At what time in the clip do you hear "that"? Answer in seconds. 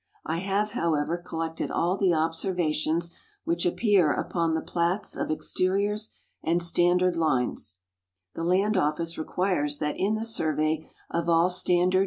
9.77-9.93